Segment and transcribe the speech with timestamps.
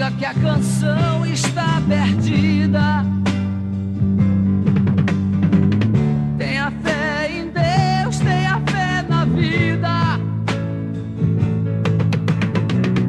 [0.00, 3.04] diga que a canção está perdida.
[6.38, 10.18] Tenha fé em Deus, tenha fé na vida.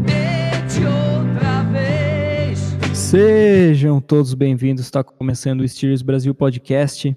[0.05, 2.59] Tente outra vez.
[2.93, 4.83] Sejam todos bem-vindos.
[4.83, 7.15] Está começando o Steelers Brasil Podcast.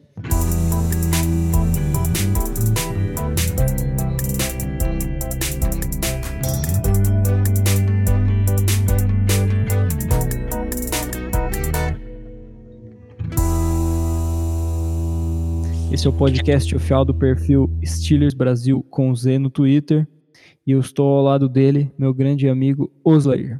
[16.05, 20.07] Esse é o podcast oficial do perfil Steelers Brasil com Z no Twitter.
[20.67, 23.59] E eu estou ao lado dele, meu grande amigo Oslair.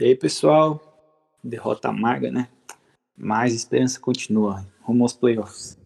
[0.00, 0.82] E aí, pessoal?
[1.44, 2.48] Derrota amarga, né?
[3.16, 4.66] Mas a esperança continua.
[4.80, 5.78] Rumo aos playoffs.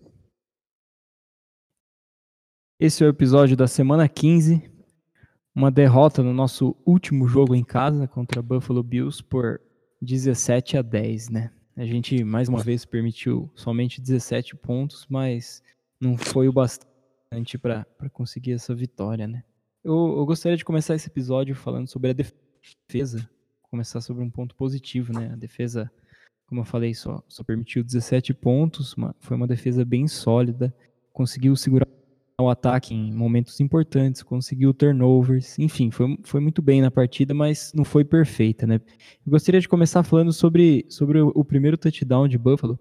[2.81, 4.63] Esse é o episódio da semana 15.
[5.55, 9.61] Uma derrota no nosso último jogo em casa contra Buffalo Bills por
[10.01, 11.60] 17 a 10, né?
[11.77, 15.63] A gente mais uma vez permitiu somente 17 pontos, mas
[16.01, 19.45] não foi o bastante para conseguir essa vitória, né?
[19.83, 23.29] Eu, eu gostaria de começar esse episódio falando sobre a defesa,
[23.63, 25.31] começar sobre um ponto positivo, né?
[25.33, 25.91] A defesa,
[26.47, 30.75] como eu falei, só, só permitiu 17 pontos, uma, foi uma defesa bem sólida,
[31.13, 31.87] conseguiu segurar
[32.41, 37.73] o ataque em momentos importantes, conseguiu turnovers, enfim, foi, foi muito bem na partida, mas
[37.75, 38.81] não foi perfeita, né?
[39.27, 42.79] Eu gostaria de começar falando sobre, sobre o, o primeiro touchdown de Buffalo,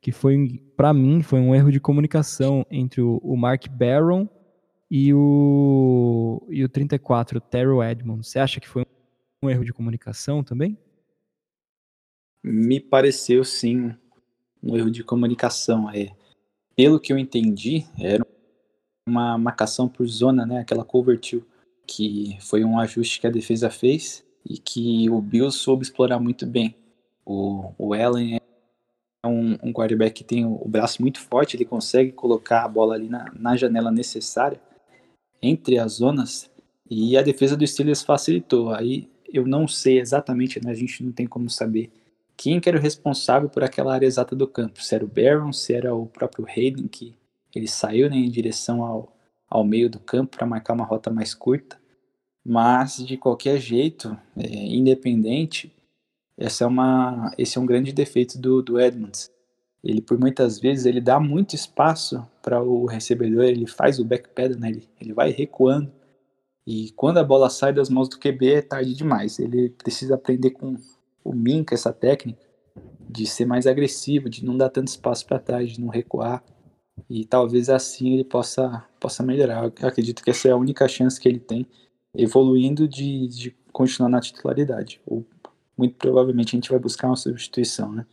[0.00, 4.28] que foi, para mim, foi um erro de comunicação entre o, o Mark Barron
[4.90, 8.28] e o, e o 34, o Terrell Edmonds.
[8.28, 8.84] Você acha que foi
[9.42, 10.76] um erro de comunicação também?
[12.42, 13.94] Me pareceu, sim,
[14.62, 15.88] um erro de comunicação.
[15.90, 16.10] É,
[16.76, 18.26] pelo que eu entendi, era
[19.06, 21.44] uma marcação por zona, né, aquela cover two,
[21.86, 26.46] que foi um ajuste que a defesa fez e que o Bills soube explorar muito
[26.46, 26.74] bem.
[27.24, 31.64] O, o Allen é um, um quarterback que tem o, o, braço muito forte, ele
[31.64, 34.60] consegue colocar a bola ali na, na janela necessária
[35.40, 36.50] entre as zonas
[36.88, 38.70] e a defesa do Steelers facilitou.
[38.70, 41.90] Aí eu não sei exatamente, né, a gente não tem como saber
[42.36, 45.52] quem que era o responsável por aquela área exata do campo, se era o Barron,
[45.52, 47.14] se era o próprio Hayden que
[47.58, 49.16] ele saiu né, em direção ao,
[49.48, 51.80] ao meio do campo para marcar uma rota mais curta.
[52.44, 55.72] Mas, de qualquer jeito, é, independente,
[56.36, 59.30] essa é uma, esse é um grande defeito do, do Edmonds.
[59.84, 64.58] Ele, por muitas vezes, ele dá muito espaço para o recebedor, ele faz o backpedal,
[64.58, 64.70] né?
[64.70, 65.92] ele, ele vai recuando.
[66.66, 69.38] E quando a bola sai das mãos do QB é tarde demais.
[69.38, 70.76] Ele precisa aprender com
[71.24, 72.40] o Minka essa técnica
[73.08, 76.42] de ser mais agressivo, de não dar tanto espaço para trás, de não recuar
[77.08, 79.64] e talvez assim ele possa, possa melhorar.
[79.80, 81.66] Eu acredito que essa é a única chance que ele tem,
[82.14, 85.00] evoluindo de, de continuar na titularidade.
[85.06, 85.26] Ou
[85.76, 88.06] muito provavelmente a gente vai buscar uma substituição, né?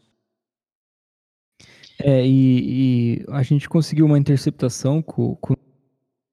[2.02, 5.58] É, e, e a gente conseguiu uma interceptação com, com, o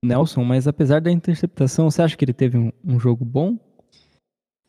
[0.07, 3.59] Nelson, mas apesar da interceptação, você acha que ele teve um, um jogo bom?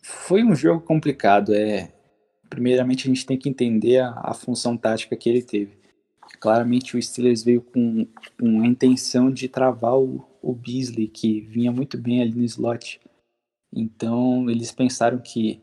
[0.01, 1.53] Foi um jogo complicado.
[1.53, 1.93] É,
[2.49, 5.76] primeiramente a gente tem que entender a, a função tática que ele teve
[6.39, 8.07] claramente o Steelers veio com,
[8.39, 12.99] com a intenção de travar o, o Beasley, que vinha muito bem ali no slot.
[13.73, 15.61] Então eles pensaram que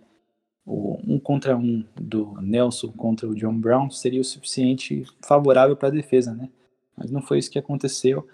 [0.67, 5.89] o um contra um do Nelson contra o John Brown seria o suficiente favorável para
[5.89, 6.49] a defesa, né?
[6.97, 8.27] Mas não foi isso que aconteceu.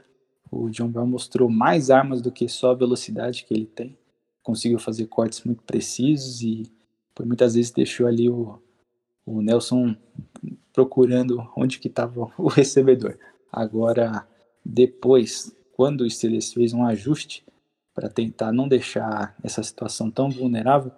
[0.51, 3.97] O John Brown mostrou mais armas do que só a velocidade que ele tem.
[4.43, 6.71] Conseguiu fazer cortes muito precisos e
[7.15, 8.61] por muitas vezes deixou ali o,
[9.27, 9.97] o Nelson
[10.73, 13.19] procurando onde que estava o recebedor.
[13.53, 14.27] Agora,
[14.65, 17.45] depois, quando o Steelers fez um ajuste
[17.95, 20.93] para tentar não deixar essa situação tão vulnerável,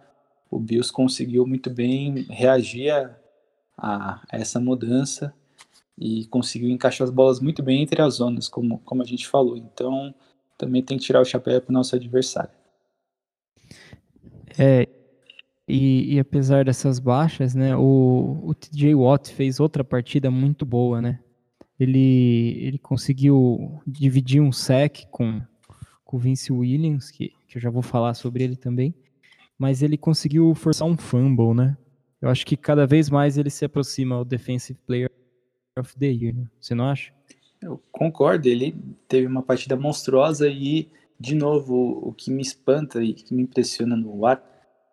[0.50, 3.16] o Bills conseguiu muito bem reagir a,
[3.76, 5.34] a essa mudança
[5.98, 9.56] e conseguiu encaixar as bolas muito bem entre as zonas, como, como a gente falou.
[9.56, 10.14] Então,
[10.58, 12.50] também tem que tirar o chapéu para o nosso adversário.
[14.58, 14.86] É,
[15.68, 21.00] e, e, apesar dessas baixas, né, o, o TJ Watt fez outra partida muito boa,
[21.00, 21.20] né?
[21.78, 25.40] Ele, ele conseguiu dividir um sec com,
[26.04, 28.94] com o Vince Williams, que, que eu já vou falar sobre ele também,
[29.58, 31.76] mas ele conseguiu forçar um fumble, né?
[32.20, 35.10] Eu acho que cada vez mais ele se aproxima ao Defensive Player
[35.78, 36.46] of the Year, né?
[36.60, 37.12] você não acha?
[37.60, 38.74] Eu concordo, ele
[39.08, 40.88] teve uma partida monstruosa e,
[41.18, 44.51] de novo, o que me espanta e que me impressiona no Watt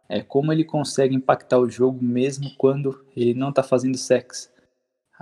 [0.10, 4.50] é como ele consegue impactar o jogo mesmo quando ele não está fazendo sexo.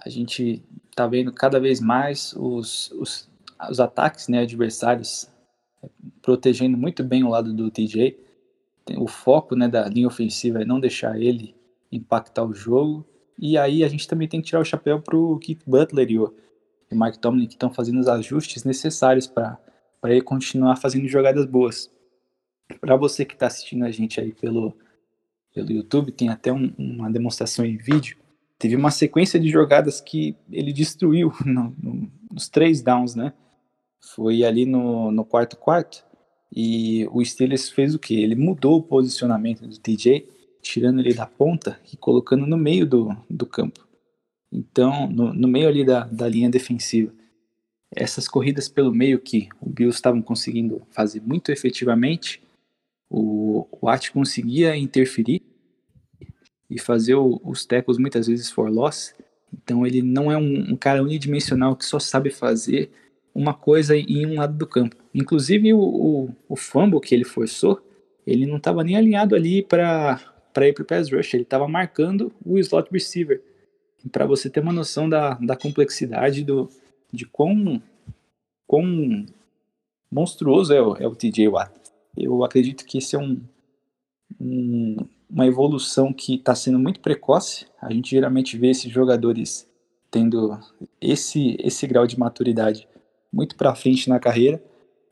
[0.04, 3.30] A gente está vendo cada vez mais os, os,
[3.69, 5.30] os ataques né, adversários
[6.22, 8.28] protegendo muito bem o lado do TJ
[8.95, 11.56] o foco né, da linha ofensiva é não deixar ele
[11.92, 13.06] impactar o jogo.
[13.38, 16.34] E aí a gente também tem que tirar o chapéu para o Keith Butler o,
[16.89, 19.60] e o Mike Tomlin que estão fazendo os ajustes necessários para
[20.06, 21.92] ele continuar fazendo jogadas boas.
[22.81, 24.75] Para você que está assistindo a gente aí pelo,
[25.53, 28.17] pelo YouTube, tem até um, uma demonstração em vídeo.
[28.59, 33.33] Teve uma sequência de jogadas que ele destruiu no, no, nos três downs, né?
[34.15, 36.05] Foi ali no, no quarto quarto.
[36.55, 38.21] E o Steelers fez o que?
[38.21, 40.27] Ele mudou o posicionamento do TJ,
[40.61, 43.87] tirando ele da ponta e colocando no meio do, do campo.
[44.51, 47.13] Então, no, no meio ali da, da linha defensiva.
[47.93, 52.41] Essas corridas pelo meio que o Bills estavam conseguindo fazer muito efetivamente,
[53.09, 55.42] o, o Watt conseguia interferir
[56.69, 59.13] e fazer o, os tackles muitas vezes for loss.
[59.54, 62.92] Então ele não é um, um, cara unidimensional que só sabe fazer
[63.33, 64.95] uma coisa em um lado do campo.
[65.13, 67.81] Inclusive o, o, o fumble que ele forçou,
[68.25, 70.19] ele não estava nem alinhado ali para
[70.62, 73.42] ir para o pass rush, ele estava marcando o slot receiver.
[74.12, 76.69] Para você ter uma noção da, da complexidade do,
[77.12, 77.81] de quão,
[78.65, 79.25] quão
[80.12, 81.87] monstruoso é o, é o TJ Watt.
[82.17, 83.41] Eu acredito que esse é um,
[84.39, 84.97] um
[85.29, 87.65] uma evolução que está sendo muito precoce.
[87.81, 89.67] A gente geralmente vê esses jogadores
[90.09, 90.57] tendo
[91.01, 92.87] esse, esse grau de maturidade
[93.31, 94.63] muito para frente na carreira.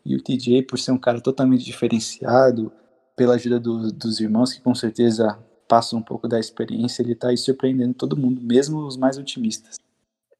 [0.05, 2.71] E o TJ, por ser um cara totalmente diferenciado,
[3.15, 5.37] pela ajuda do, dos irmãos, que com certeza
[5.67, 9.75] passam um pouco da experiência, ele está aí surpreendendo todo mundo, mesmo os mais otimistas.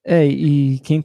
[0.03, 1.01] É, e quem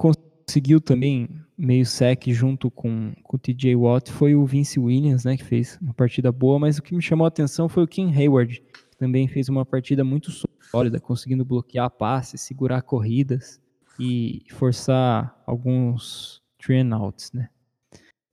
[0.50, 5.36] conseguiu também meio sec junto com, com o TJ Watt foi o Vince Williams, né,
[5.36, 8.12] que fez uma partida boa, mas o que me chamou a atenção foi o Kim
[8.12, 13.60] Hayward, que também fez uma partida muito sólida, conseguindo bloquear passes, segurar corridas
[13.96, 17.48] e forçar alguns three outs, né.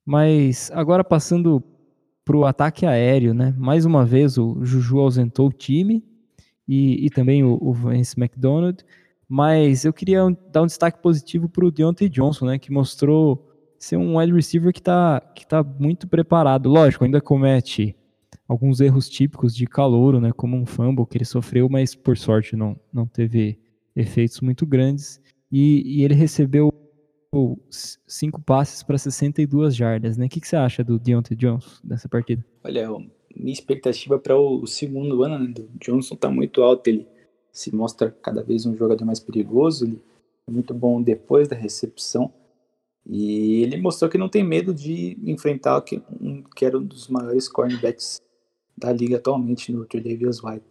[0.04, 1.62] Mas agora passando
[2.24, 6.04] para o ataque aéreo, né, mais uma vez o Juju ausentou o time
[6.66, 8.84] e, e também o, o McDonald,
[9.28, 10.20] mas eu queria
[10.50, 13.46] dar um destaque positivo para o Deontay Johnson, né, que mostrou
[13.78, 16.68] ser um wide receiver que está que tá muito preparado.
[16.68, 17.94] Lógico, ainda comete
[18.48, 22.56] alguns erros típicos de calouro, né, como um fumble que ele sofreu, mas por sorte
[22.56, 23.58] não, não teve
[23.94, 25.20] efeitos muito grandes.
[25.52, 26.72] E, e ele recebeu
[28.06, 30.16] cinco passes para 62 jardas.
[30.16, 30.26] Né?
[30.26, 32.44] O que, que você acha do Deontay Johnson nessa partida?
[32.64, 32.88] Olha,
[33.36, 36.88] minha expectativa para o segundo ano né, do Johnson está muito alta.
[36.88, 37.06] Ele
[37.58, 40.00] se mostra cada vez um jogador mais perigoso, ele
[40.46, 42.32] é muito bom depois da recepção.
[43.04, 47.08] E ele mostrou que não tem medo de enfrentar que, um, que era um dos
[47.08, 48.22] maiores cornerbacks
[48.76, 50.64] da liga atualmente no Davis White.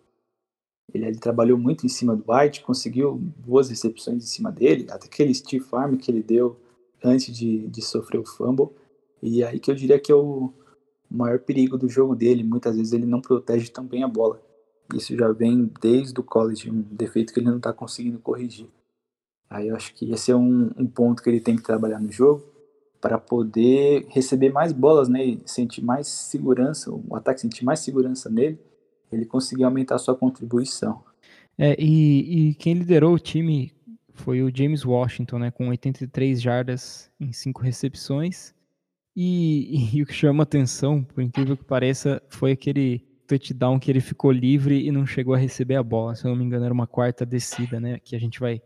[0.94, 5.07] Ele, ele, trabalhou muito em cima do White, conseguiu boas recepções em cima dele, até
[5.07, 6.57] aquele Steve Farm que ele deu
[7.04, 8.69] antes de, de sofrer o fumble.
[9.22, 10.54] E aí que eu diria que é o
[11.12, 12.44] maior perigo do jogo dele.
[12.44, 14.42] Muitas vezes ele não protege tão bem a bola.
[14.94, 18.68] Isso já vem desde o college, um defeito que ele não está conseguindo corrigir.
[19.50, 22.12] Aí eu acho que esse é um, um, ponto que ele tem que trabalhar no
[22.12, 22.44] jogo
[23.00, 25.25] para poder receber mais bolas, né?
[25.25, 28.60] E sentir mais segurança, o ataque sentir mais segurança nele,
[29.12, 31.04] ele conseguir aumentar a sua contribuição.
[31.57, 33.74] É, e, e quem liderou o time
[34.13, 35.51] foi o James Washington, né?
[35.51, 38.54] Com 83 jardas em 5 recepções.
[39.16, 44.02] E, e, o que chama atenção, por incrível que pareça, foi aquele touchdown que ele
[44.02, 46.16] ficou livre e não chegou a receber a bola.
[46.16, 48.00] Se eu não me engano, era uma quarta descida, né?
[48.00, 48.62] Que a gente vai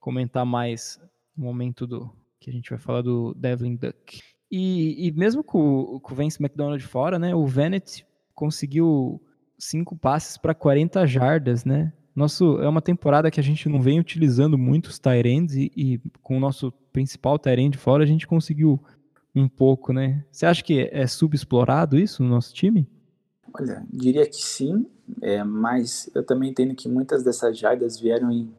[0.00, 1.00] comentar mais
[1.36, 4.20] no momento do que a gente vai falar do Devlin Duck.
[4.50, 7.34] E, e mesmo com, com o Vance McDonald fora, né?
[7.34, 9.20] O Venet conseguiu
[9.58, 11.92] cinco passes para 40 jardas, né?
[12.14, 16.00] Nosso, é uma temporada que a gente não vem utilizando muito os Tyrands e, e
[16.22, 18.82] com o nosso principal Tyrand fora a gente conseguiu
[19.34, 20.24] um pouco, né?
[20.32, 22.88] Você acha que é subexplorado isso no nosso time?
[23.58, 24.86] Olha, diria que sim,
[25.22, 28.52] é, mas eu também entendo que muitas dessas jardas vieram em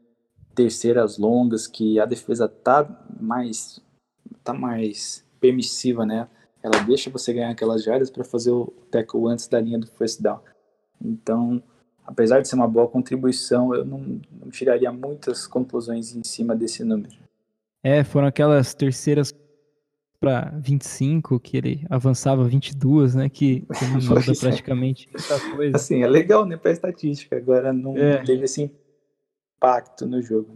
[0.56, 3.80] terceiras longas, que a defesa tá mais
[4.44, 6.28] tá mais permissiva, né?
[6.64, 10.20] Ela deixa você ganhar aquelas jardas para fazer o tackle antes da linha do first
[10.20, 10.40] down.
[11.00, 11.62] Então,
[12.04, 16.84] apesar de ser uma boa contribuição, eu não, não tiraria muitas conclusões em cima desse
[16.84, 17.16] número.
[17.84, 19.32] É, foram aquelas terceiras
[20.20, 23.30] para 25, que ele avançava 22, né?
[23.30, 25.76] Que, que não muda praticamente muita coisa.
[25.76, 26.58] Assim, é legal, né?
[26.58, 27.36] Para estatística.
[27.36, 28.24] Agora não é.
[28.24, 28.72] teve esse
[29.56, 30.54] impacto no jogo.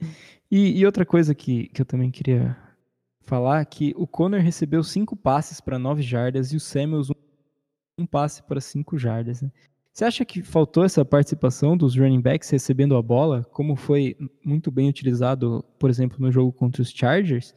[0.00, 0.08] Né?
[0.50, 2.56] E, e, outra coisa que, que eu também queria
[3.20, 7.14] falar que o Conor recebeu cinco passes para 9 jardas e o Samuels um,
[7.98, 9.42] um passe para 5 jardas.
[9.42, 9.50] Né?
[10.00, 14.70] Você acha que faltou essa participação dos running backs recebendo a bola, como foi muito
[14.70, 17.54] bem utilizado, por exemplo, no jogo contra os Chargers?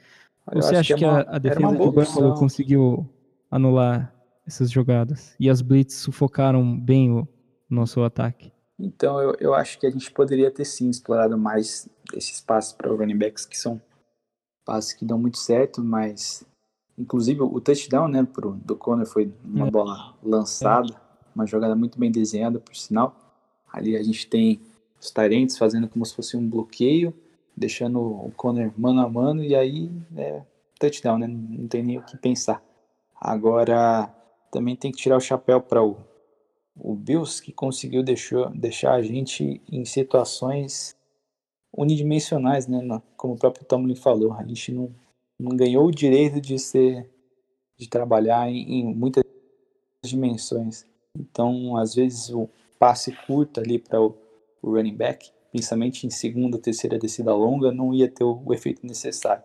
[0.47, 3.09] Ou você acha que, é uma, que a, a, defesa de Buffalo conseguiu
[3.49, 4.13] anular
[4.45, 5.37] essas jogadas.
[5.39, 7.25] E as blitz sufocaram bem o
[7.69, 8.51] nosso ataque.
[8.77, 12.91] Então eu, eu acho que a gente poderia ter sim explorado mais esses passes para
[12.91, 13.81] running backs que são
[14.65, 16.45] passes que dão muito certo, mas
[16.97, 19.71] inclusive o touchdown né, pro, do Conor foi uma é.
[19.71, 20.93] bola lançada,
[21.35, 23.15] uma jogada muito bem desenhada, por sinal.
[23.71, 24.61] Ali a gente tem
[24.99, 27.13] os Tyrants fazendo como se fosse um bloqueio,
[27.55, 30.41] deixando o Conor mano a mano, e aí é
[30.79, 31.27] touchdown, né?
[31.27, 32.63] Não tem nem o que pensar.
[33.19, 34.13] Agora
[34.51, 35.97] também tem que tirar o chapéu para o,
[36.75, 40.95] o Bills, que conseguiu deixou, deixar a gente em situações
[41.75, 42.79] unidimensionais, né?
[43.17, 44.93] Como o próprio Tomlin falou, a gente não,
[45.39, 47.09] não ganhou o direito de ser,
[47.77, 49.23] de trabalhar em, em muitas
[50.03, 50.85] dimensões.
[51.17, 54.17] Então, às vezes o passe curto ali para o,
[54.61, 58.85] o running back, principalmente em segunda, terceira descida longa, não ia ter o, o efeito
[58.85, 59.43] necessário.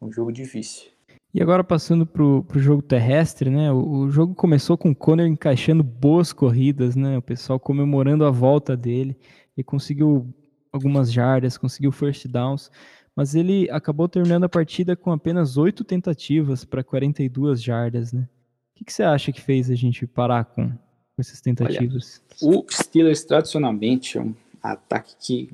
[0.00, 0.90] Um jogo difícil.
[1.34, 3.72] E agora passando pro, pro jogo terrestre, né?
[3.72, 7.16] O, o, jogo começou com o Conner encaixando boas corridas, né?
[7.16, 9.16] O pessoal comemorando a volta dele.
[9.56, 10.28] Ele conseguiu
[10.70, 12.70] algumas jardas, conseguiu first downs,
[13.16, 18.28] mas ele acabou terminando a partida com apenas oito tentativas para 42 jardas, né?
[18.72, 20.72] O que, que, você acha que fez a gente parar com,
[21.14, 22.22] com essas tentativas?
[22.42, 25.50] Olha, o Steelers tradicionalmente é um ataque que,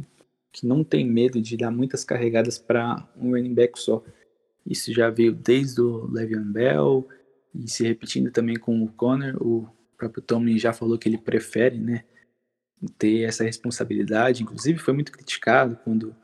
[0.52, 4.02] que não tem medo de dar muitas carregadas para um running back só.
[4.66, 7.08] Isso já veio desde o Le'Veon Bell
[7.54, 9.36] e se repetindo também com o Conner.
[9.42, 12.04] O próprio Tomlin já falou que ele prefere, né,
[12.98, 14.42] ter essa responsabilidade.
[14.42, 16.14] Inclusive foi muito criticado quando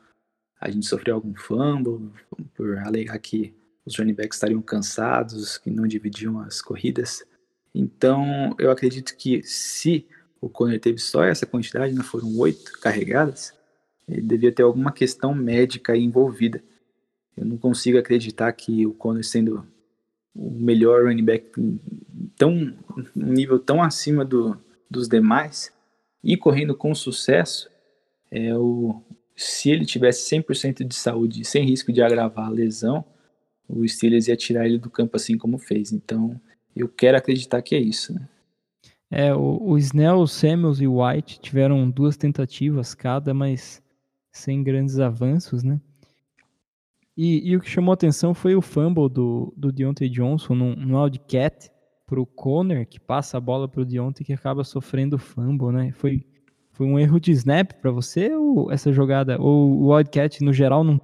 [0.59, 2.11] a gente sofreu algum fumble
[2.55, 3.53] por alegar que
[3.85, 7.23] os running backs estariam cansados, que não dividiam as corridas.
[7.77, 10.07] Então, eu acredito que se
[10.39, 13.53] o Conner teve só essa quantidade, não né, foram oito carregadas,
[14.07, 16.63] ele devia ter alguma questão médica envolvida.
[17.35, 19.67] Eu não consigo acreditar que o Conner sendo
[20.33, 21.51] o melhor running back
[22.37, 22.73] tão
[23.15, 24.57] um nível tão acima do,
[24.89, 25.73] dos demais
[26.23, 27.69] e correndo com sucesso,
[28.31, 29.01] é o
[29.35, 33.03] se ele tivesse 100% de saúde, sem risco de agravar a lesão,
[33.67, 35.91] o Steelers ia tirar ele do campo assim como fez.
[35.91, 36.39] Então,
[36.75, 38.27] eu quero acreditar que é isso, né?
[39.09, 43.81] É, o, o Snell, Samuels e White tiveram duas tentativas cada, mas
[44.31, 45.79] sem grandes avanços, né?
[47.15, 51.01] E, e, o que chamou atenção foi o fumble do, do Deontay Johnson no, no
[51.01, 51.71] Wildcat
[52.05, 55.91] pro Conner, que passa a bola pro Deontay que acaba sofrendo fumble, né?
[55.93, 56.25] Foi,
[56.71, 60.83] foi um erro de snap para você ou essa jogada, ou o Wildcat no geral
[60.83, 60.99] não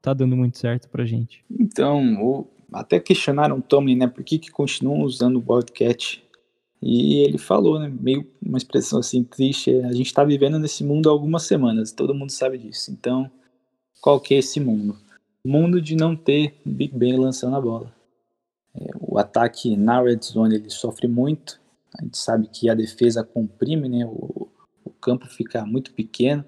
[0.00, 1.44] tá dando muito certo pra gente?
[1.50, 4.06] Então, o, até questionaram o Tomlin, né?
[4.06, 6.22] Por que, que continuam usando o Wildcat?
[6.82, 7.92] E ele falou, né?
[8.00, 9.70] Meio uma expressão assim triste.
[9.82, 12.90] A gente tá vivendo nesse mundo há algumas semanas, todo mundo sabe disso.
[12.90, 13.30] Então,
[14.00, 14.96] qual que é esse mundo?
[15.44, 17.92] mundo de não ter Big Ben lançando a bola.
[18.74, 21.60] É, o ataque na red zone ele sofre muito.
[21.98, 24.06] A gente sabe que a defesa comprime, né?
[24.06, 24.48] O,
[24.84, 26.44] o campo fica muito pequeno.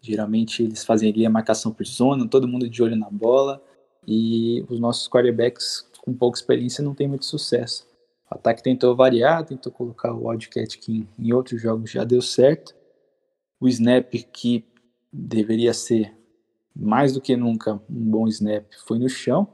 [0.00, 3.62] Geralmente eles fazem ali a marcação por zona, todo mundo de olho na bola.
[4.06, 7.86] E os nossos quarterbacks com pouca experiência não tem muito sucesso.
[8.30, 12.20] O ataque tentou variar, tentou colocar o Wildcat que em, em outros jogos já deu
[12.20, 12.74] certo.
[13.60, 14.64] O snap que
[15.12, 16.14] deveria ser
[16.74, 19.48] mais do que nunca, um bom snap foi no chão.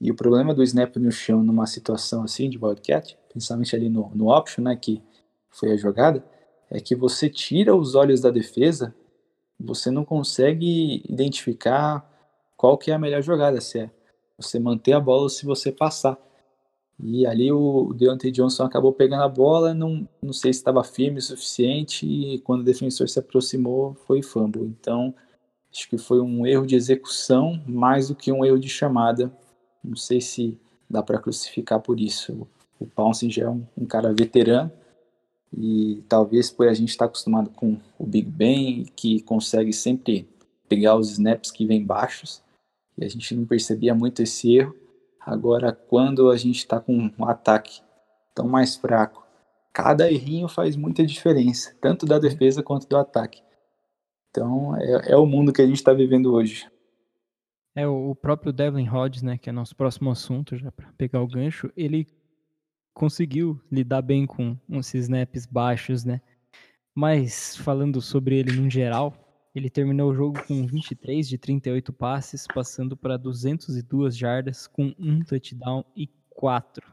[0.00, 4.10] E o problema do snap no chão numa situação assim de Wildcat, principalmente ali no,
[4.14, 5.02] no option, né, que
[5.50, 6.24] foi a jogada,
[6.70, 8.94] é que você tira os olhos da defesa,
[9.58, 12.08] você não consegue identificar
[12.56, 13.90] qual que é a melhor jogada, se é
[14.38, 16.18] você manter a bola ou se você passar.
[16.98, 21.18] E ali o Deontay Johnson acabou pegando a bola, não, não sei se estava firme
[21.18, 24.64] o suficiente, e quando o defensor se aproximou, foi fumble.
[24.64, 25.14] Então,
[25.76, 29.30] Acho que foi um erro de execução mais do que um erro de chamada.
[29.84, 30.58] Não sei se
[30.88, 32.48] dá para crucificar por isso.
[32.80, 34.72] O Pouncing já é um, um, cara veterano
[35.54, 40.26] e talvez por a gente estar tá acostumado com o Big Ben, que consegue sempre
[40.66, 42.42] pegar os snaps que vêm baixos,
[42.98, 44.74] e a gente não percebia muito esse erro.
[45.20, 47.80] Agora, quando a gente está com um ataque
[48.34, 49.26] tão mais fraco,
[49.72, 53.42] cada errinho faz muita diferença, tanto da defesa quanto do ataque.
[54.30, 56.70] Então, é, é o mundo que a gente está vivendo hoje.
[57.74, 61.26] É, o próprio Devlin Hodges, né, que é nosso próximo assunto, já para pegar o
[61.26, 62.06] gancho, ele
[62.94, 66.22] conseguiu lidar bem com esses snaps baixos, né?
[66.94, 69.25] Mas falando sobre ele no geral,
[69.58, 75.24] ele terminou o jogo com 23 de 38 passes, passando para 202 jardas, com um
[75.24, 76.92] touchdown e quatro,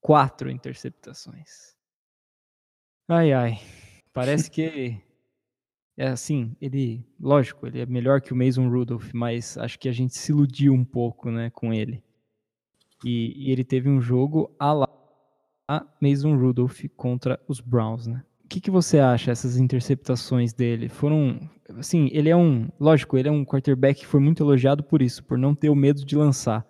[0.00, 1.74] quatro interceptações.
[3.08, 3.60] Ai, ai.
[4.12, 5.00] Parece que
[5.96, 9.92] é assim, ele, lógico, ele é melhor que o Mason Rudolph, mas acho que a
[9.92, 12.02] gente se iludiu um pouco, né, com ele.
[13.02, 14.88] E, e ele teve um jogo a lá
[16.00, 18.22] Mason Rudolph contra os Browns, né?
[18.48, 20.88] Que, que você acha essas interceptações dele?
[20.88, 21.40] Foram,
[21.78, 25.24] assim, ele é um, lógico, ele é um quarterback que foi muito elogiado por isso,
[25.24, 26.66] por não ter o medo de lançar.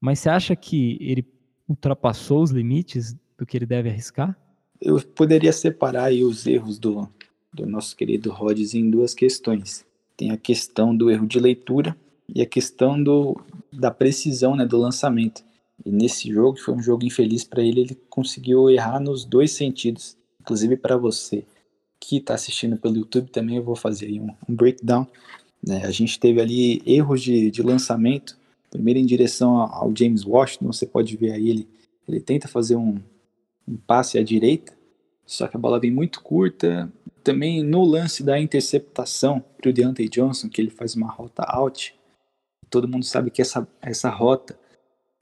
[0.00, 1.26] Mas você acha que ele
[1.68, 4.38] ultrapassou os limites do que ele deve arriscar?
[4.80, 7.08] Eu poderia separar aí os erros do,
[7.52, 9.84] do nosso querido Rodgers em duas questões.
[10.16, 11.96] Tem a questão do erro de leitura
[12.28, 13.40] e a questão do,
[13.72, 15.44] da precisão né, do lançamento.
[15.84, 19.52] E nesse jogo, que foi um jogo infeliz para ele, ele conseguiu errar nos dois
[19.52, 20.16] sentidos.
[20.44, 21.42] Inclusive para você
[21.98, 25.06] que está assistindo pelo YouTube também, eu vou fazer aí um, um breakdown.
[25.66, 25.82] Né?
[25.86, 28.36] A gente teve ali erros de, de lançamento,
[28.70, 31.68] primeiro em direção ao James Washington, você pode ver aí ele,
[32.06, 33.00] ele tenta fazer um,
[33.66, 34.74] um passe à direita,
[35.24, 36.92] só que a bola vem muito curta.
[37.22, 41.94] Também no lance da interceptação para o Deontay Johnson, que ele faz uma rota out,
[42.68, 44.58] todo mundo sabe que essa, essa rota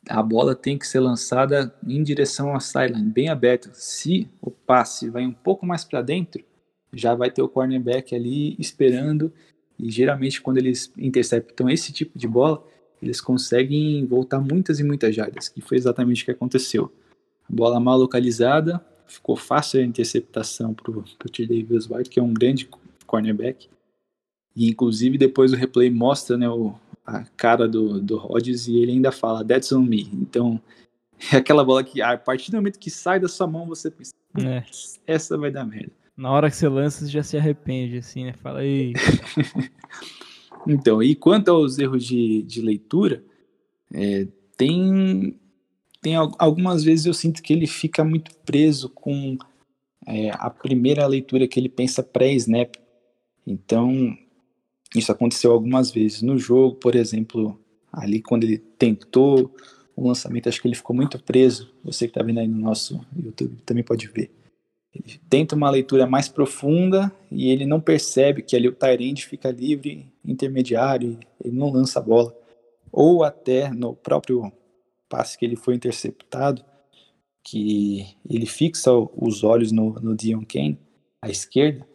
[0.08, 3.70] a bola tem que ser lançada em direção à sideline, bem aberta.
[3.72, 6.44] Se o passe vai um pouco mais para dentro,
[6.92, 9.32] já vai ter o cornerback ali esperando.
[9.78, 12.64] E geralmente, quando eles interceptam esse tipo de bola,
[13.00, 16.92] eles conseguem voltar muitas e muitas jardas, que foi exatamente o que aconteceu.
[17.48, 21.46] A bola mal localizada, ficou fácil a interceptação para o T.
[21.46, 22.68] Davis White, que é um grande
[23.06, 23.68] cornerback.
[24.54, 26.74] E inclusive depois o replay mostra né, o,
[27.06, 30.08] a cara do, do Rodgers e ele ainda fala, that's on me.
[30.12, 30.60] Então,
[31.32, 34.12] é aquela bola que a partir do momento que sai da sua mão, você pensa,
[34.38, 34.64] é.
[35.06, 35.92] essa vai dar merda.
[36.16, 38.32] Na hora que você lança, você já se arrepende, assim, né?
[38.34, 38.92] Fala aí.
[40.66, 43.24] então, e quanto aos erros de, de leitura,
[43.92, 45.38] é, tem,
[46.00, 49.38] tem algumas vezes eu sinto que ele fica muito preso com
[50.06, 52.76] é, a primeira leitura que ele pensa pré-snap.
[53.46, 54.16] Então,
[54.94, 57.58] isso aconteceu algumas vezes no jogo, por exemplo,
[57.92, 59.54] ali quando ele tentou
[59.96, 61.72] o lançamento, acho que ele ficou muito preso.
[61.84, 64.30] Você que está vendo aí no nosso YouTube também pode ver.
[64.94, 69.50] Ele tenta uma leitura mais profunda e ele não percebe que ali o Tyrande fica
[69.50, 72.34] livre, intermediário, ele não lança a bola.
[72.90, 74.52] Ou até no próprio
[75.08, 76.62] passe que ele foi interceptado,
[77.42, 80.78] que ele fixa os olhos no, no Dion Kane,
[81.20, 81.86] à esquerda,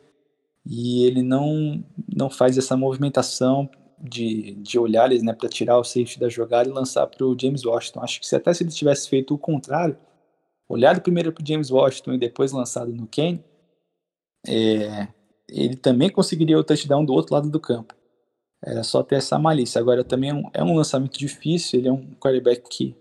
[0.69, 1.82] e ele não,
[2.13, 6.73] não faz essa movimentação de, de olhares né, para tirar o safety da jogada e
[6.73, 8.01] lançar para o James Washington.
[8.01, 9.97] Acho que se até se ele tivesse feito o contrário,
[10.67, 13.41] olhado primeiro para o James Washington e depois lançado no Kane,
[14.45, 15.08] é,
[15.47, 17.95] ele também conseguiria o touchdown do outro lado do campo.
[18.62, 19.80] Era só ter essa malícia.
[19.80, 22.93] Agora também é um, é um lançamento difícil, ele é um quarterback que,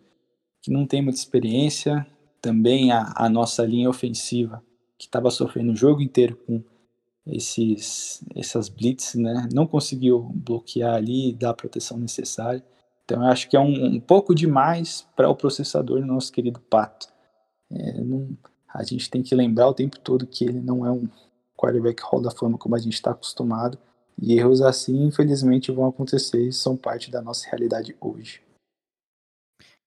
[0.62, 2.06] que não tem muita experiência.
[2.40, 4.62] Também a, a nossa linha ofensiva,
[4.96, 6.62] que estava sofrendo o jogo inteiro com
[7.26, 9.48] esses, essas blitz, né?
[9.52, 12.64] Não conseguiu bloquear ali e dar a proteção necessária.
[13.04, 16.60] Então eu acho que é um, um pouco demais para o processador do nosso querido
[16.60, 17.08] Pato.
[17.70, 18.36] É, não,
[18.72, 21.08] a gente tem que lembrar o tempo todo que ele não é um
[21.56, 23.78] quarterback hall da fama como a gente está acostumado.
[24.20, 28.40] E erros assim, infelizmente, vão acontecer e são parte da nossa realidade hoje.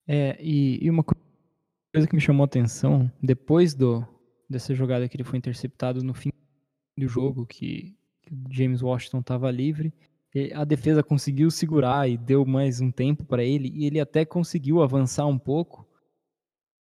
[0.08, 4.06] É, e, e uma coisa que me chamou a atenção, depois do,
[4.49, 6.32] dessa jogada que ele foi interceptado no fim
[6.99, 9.93] do jogo que, que James Washington estava livre.
[10.53, 14.81] A defesa conseguiu segurar e deu mais um tempo para ele, e ele até conseguiu
[14.81, 15.88] avançar um pouco.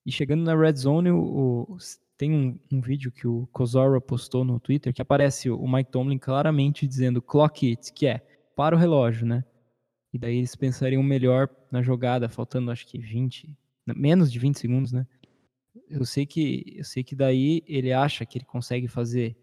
[0.05, 1.77] E chegando na red zone, o,
[2.16, 6.18] tem um, um, vídeo que o Kozora postou no Twitter que aparece o Mike Tomlin
[6.18, 8.21] claramente dizendo clock it, que é
[8.57, 9.44] para o relógio, né?
[10.12, 14.92] E daí eles pensariam melhor na jogada, faltando acho que 20, menos de 20 segundos,
[14.92, 15.07] né?
[15.88, 19.37] Eu sei que eu sei que daí ele acha que ele consegue fazer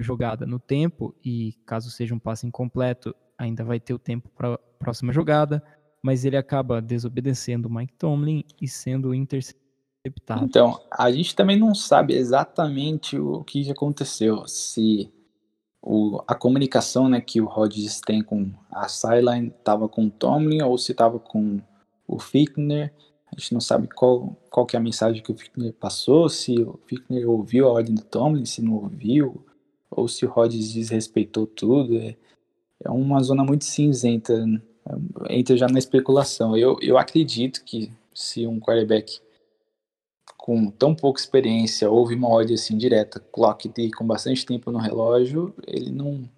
[0.00, 4.54] jogada no tempo e caso seja um passe incompleto, ainda vai ter o tempo para
[4.54, 5.62] a próxima jogada,
[6.02, 10.44] mas ele acaba desobedecendo o Mike Tomlin e sendo interceptado.
[10.44, 15.12] Então, a gente também não sabe exatamente o que aconteceu, se
[15.80, 20.62] o, a comunicação né, que o Rodgers tem com a sideline estava com o Tomlin
[20.62, 21.60] ou se estava com
[22.06, 22.92] o Fickner.
[23.26, 26.60] A gente não sabe qual, qual que é a mensagem que o Fickner passou, se
[26.60, 29.44] o Fickner ouviu a ordem do Tomlin, se não ouviu
[29.92, 31.96] ou se o Rodgers desrespeitou tudo.
[31.98, 32.16] É,
[32.84, 34.60] é uma zona muito cinzenta, né?
[35.30, 36.56] entra já na especulação.
[36.56, 39.20] Eu, eu acredito que se um quarterback
[40.36, 44.78] com tão pouca experiência houve uma ordem assim direta, clock e com bastante tempo no
[44.78, 46.28] relógio, ele não,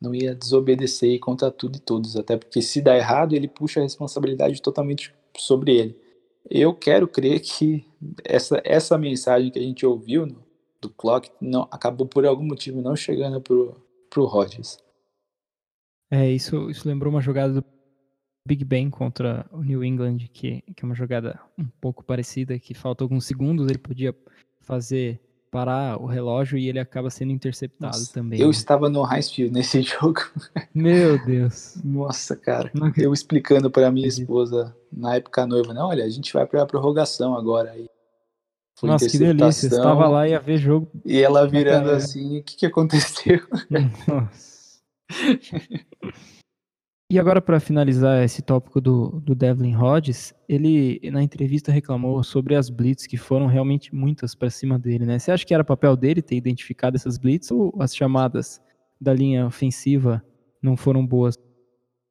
[0.00, 3.80] não ia desobedecer e contra tudo e todos, até porque se dá errado, ele puxa
[3.80, 5.98] a responsabilidade totalmente sobre ele.
[6.50, 7.86] Eu quero crer que
[8.24, 10.44] essa, essa mensagem que a gente ouviu no,
[10.80, 13.76] do clock não acabou por algum motivo não chegando pro,
[14.10, 14.78] pro Rodgers.
[16.10, 17.64] É, isso, isso lembrou uma jogada do
[18.46, 22.72] Big Ben contra o New England, que, que é uma jogada um pouco parecida, que
[22.72, 24.14] falta alguns segundos, ele podia
[24.60, 28.40] fazer parar o relógio e ele acaba sendo interceptado Nossa, também.
[28.40, 28.52] Eu né?
[28.52, 30.20] estava no high field nesse jogo.
[30.74, 31.76] Meu Deus.
[31.84, 32.70] Nossa, cara.
[32.96, 37.34] Eu explicando para minha esposa, na época noiva, não, olha, a gente vai pra prorrogação
[37.34, 37.70] agora.
[37.70, 37.88] Aí
[38.78, 39.66] foi Nossa, que delícia.
[39.66, 40.90] Estava lá e ia ver jogo.
[41.04, 43.40] E ela virando assim, o que, que aconteceu?
[44.06, 44.78] Nossa.
[47.10, 52.54] E agora, para finalizar esse tópico do, do Devlin Hodges, ele na entrevista reclamou sobre
[52.54, 55.18] as blitz, que foram realmente muitas para cima dele, né?
[55.18, 58.60] Você acha que era papel dele ter identificado essas blitz ou as chamadas
[59.00, 60.22] da linha ofensiva
[60.60, 61.46] não foram boas para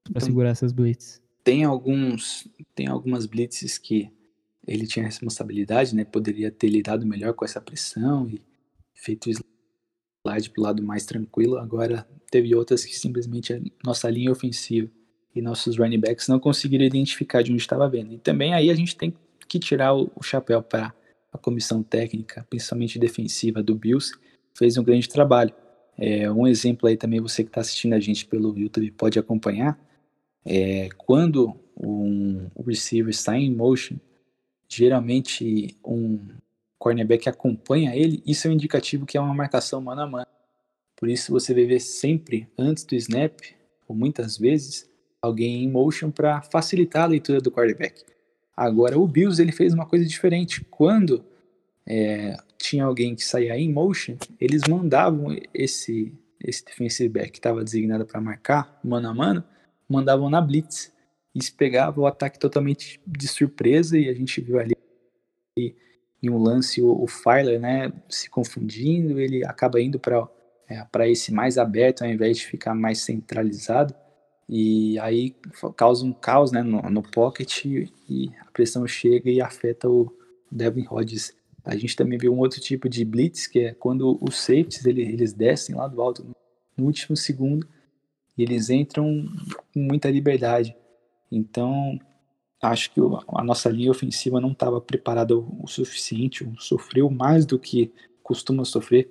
[0.09, 1.21] Então, segurar essas blitz?
[1.47, 4.11] tem alguns tem algumas blitzes que
[4.67, 6.03] ele tinha responsabilidade, né?
[6.03, 8.41] Poderia ter lidado melhor com essa pressão e
[8.93, 11.57] feito o slide pro lado mais tranquilo.
[11.57, 14.89] Agora teve outras que simplesmente a nossa linha ofensiva
[15.33, 18.13] e nossos running backs não conseguiram identificar de onde estava vendo.
[18.13, 19.13] E também aí a gente tem
[19.47, 20.93] que tirar o, o chapéu para
[21.31, 24.13] a comissão técnica, principalmente defensiva do Bills,
[24.53, 25.53] fez um grande trabalho.
[25.97, 29.79] É, um exemplo aí também você que está assistindo a gente pelo YouTube pode acompanhar.
[30.45, 33.97] É, quando um, o receiver está em motion,
[34.69, 36.19] geralmente um
[36.77, 40.27] cornerback acompanha ele, isso é um indicativo que é uma marcação mano a mano.
[40.95, 43.39] Por isso você vai ver sempre antes do snap,
[43.87, 44.89] ou muitas vezes,
[45.21, 48.03] alguém em motion para facilitar a leitura do quarterback.
[48.55, 50.65] Agora o Bills ele fez uma coisa diferente.
[50.65, 51.23] Quando
[51.85, 57.63] é, tinha alguém que saía em motion, eles mandavam esse esse defensive back que estava
[57.63, 59.43] designado para marcar mano a mano,
[59.89, 60.91] mandavam na blitz.
[61.37, 64.75] Isso pegava o ataque totalmente de surpresa e a gente viu ali
[65.55, 67.07] em um lance o, o
[67.59, 70.27] né, se confundindo, ele acaba indo para
[70.67, 73.93] é, esse mais aberto ao invés de ficar mais centralizado
[74.49, 75.35] e aí
[75.75, 80.11] causa um caos, né, no, no pocket e, e a pressão chega e afeta o
[80.51, 81.35] Devin Hodges.
[81.63, 85.03] A gente também viu um outro tipo de blitz que é quando os safeties ele,
[85.03, 86.25] eles descem lá do alto
[86.75, 87.67] no último segundo
[88.35, 89.23] e eles entram
[89.71, 90.75] com muita liberdade.
[91.31, 91.99] Então,
[92.61, 97.91] acho que a nossa linha ofensiva não estava preparada o, suficiente, sofreu mais do que
[98.23, 99.09] costuma sofrer.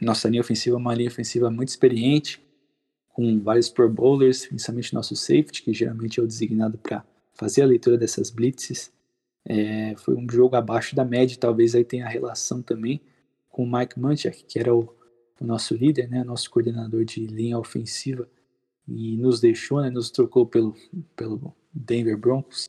[0.00, 2.40] Nossa linha ofensiva é uma linha ofensiva muito experiente,
[3.08, 7.66] com vários Pro Bowlers, principalmente nosso safety, que geralmente é o designado para fazer a
[7.66, 8.92] leitura dessas blitzes.
[9.44, 13.00] É, foi um jogo abaixo da média, talvez aí tenha relação também
[13.48, 14.94] com o Mike Munchak, que era o,
[15.40, 18.28] o nosso líder, né, nosso coordenador de linha ofensiva,
[18.90, 20.74] e nos deixou, né, nos trocou pelo,
[21.14, 22.68] pelo Denver Broncos.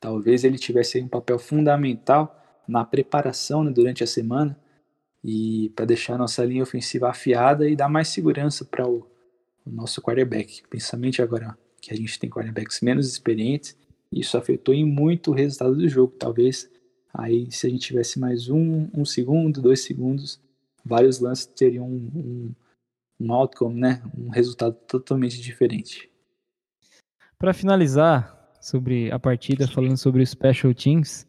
[0.00, 4.56] Talvez ele tivesse um papel fundamental na preparação né, durante a semana
[5.24, 9.06] e para deixar nossa linha ofensiva afiada e dar mais segurança para o,
[9.64, 10.62] o, nosso quarterback.
[10.70, 13.76] Principalmente agora que a gente tem quarterbacks menos experientes,
[14.12, 16.14] isso afetou em muito o resultado do jogo.
[16.16, 16.70] Talvez
[17.12, 20.38] aí, se a gente tivesse mais um, um segundo, dois segundos,
[20.84, 22.50] vários lances teriam um, um,
[23.18, 24.02] um outcome, né?
[24.16, 26.10] um resultado totalmente diferente.
[27.38, 31.26] Para finalizar sobre a partida, falando sobre o Special Teams,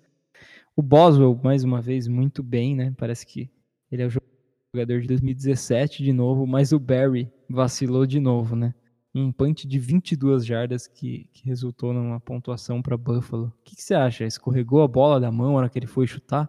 [0.75, 2.93] o Boswell, mais uma vez, muito bem, né?
[2.97, 3.49] Parece que
[3.91, 8.73] ele é o jogador de 2017 de novo, mas o Barry vacilou de novo, né?
[9.15, 13.47] Um punch de 22 jardas que, que resultou numa pontuação para Buffalo.
[13.47, 14.23] O que, que, você acha?
[14.23, 16.47] Escorregou a bola da mão na hora que ele foi chutar?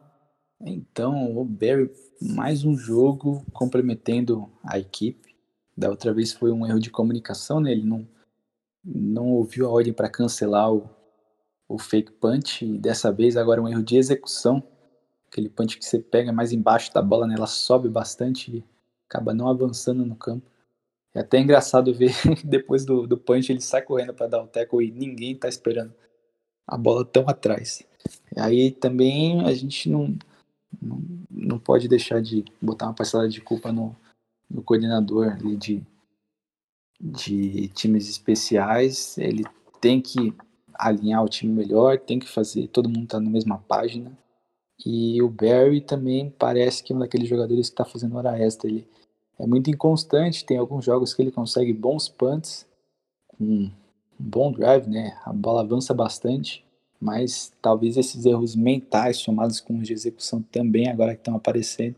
[0.61, 5.28] Então, o Barry, mais um jogo comprometendo a equipe.
[5.79, 7.71] Da outra vez foi um erro de comunicação, né?
[7.71, 8.05] Ele não,
[8.85, 10.91] não ouviu a ordem para cancelar o,
[11.69, 12.65] o fake punch.
[12.65, 14.61] E dessa vez, agora, um erro de execução.
[15.31, 17.37] Aquele punch que você pega mais embaixo da bola, né?
[17.37, 18.65] Ela sobe bastante e
[19.09, 20.51] acaba não avançando no campo.
[21.15, 22.13] É até engraçado ver
[22.45, 25.95] depois do, do punch ele sai correndo para dar o tackle e ninguém tá esperando
[26.67, 27.85] a bola tão atrás.
[28.37, 30.19] E aí também a gente não,
[30.83, 33.95] não, não pode deixar de botar uma parcela de culpa no,
[34.51, 35.83] no coordenador ali de,
[37.01, 39.17] de times especiais.
[39.19, 39.45] Ele
[39.81, 40.35] tem que
[40.75, 44.17] alinhar o time melhor, tem que fazer todo mundo tá na mesma página.
[44.87, 48.69] E o Barry também parece que é um daqueles jogadores que está fazendo hora extra.
[48.69, 48.87] Ele
[49.39, 52.67] é muito inconstante, tem alguns jogos que ele consegue bons punts,
[53.41, 53.71] um
[54.19, 55.19] bom drive, né?
[55.25, 56.65] A bola avança bastante,
[57.01, 61.97] mas talvez esses erros mentais, chamados com de execução também, agora que estão aparecendo,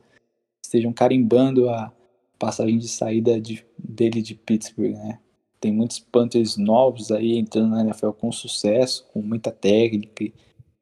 [0.65, 1.93] estejam carimbando a
[2.41, 5.21] passagem de saída de, dele de Pittsburgh, né?
[5.61, 10.33] Tem muitos punters novos aí entrando na NFL com sucesso, com muita técnica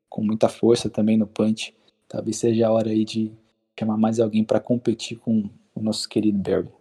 [0.08, 1.74] com muita força também no punch.
[2.08, 3.32] Talvez seja a hora aí de
[3.78, 6.72] chamar mais alguém para competir com o nosso querido Barry.